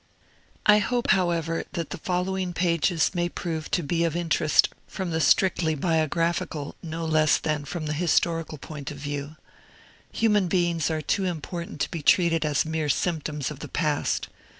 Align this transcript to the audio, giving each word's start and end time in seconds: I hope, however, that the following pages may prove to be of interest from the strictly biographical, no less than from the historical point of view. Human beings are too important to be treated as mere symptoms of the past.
I 0.65 0.79
hope, 0.79 1.11
however, 1.11 1.63
that 1.73 1.91
the 1.91 1.99
following 1.99 2.53
pages 2.53 3.11
may 3.13 3.29
prove 3.29 3.69
to 3.69 3.83
be 3.83 4.03
of 4.03 4.15
interest 4.15 4.69
from 4.87 5.11
the 5.11 5.21
strictly 5.21 5.75
biographical, 5.75 6.75
no 6.81 7.05
less 7.05 7.37
than 7.37 7.65
from 7.65 7.85
the 7.85 7.93
historical 7.93 8.57
point 8.57 8.89
of 8.89 8.97
view. 8.97 9.35
Human 10.11 10.47
beings 10.47 10.89
are 10.89 11.03
too 11.03 11.25
important 11.25 11.81
to 11.81 11.91
be 11.91 12.01
treated 12.01 12.43
as 12.45 12.65
mere 12.65 12.89
symptoms 12.89 13.51
of 13.51 13.59
the 13.59 13.67
past. 13.67 14.27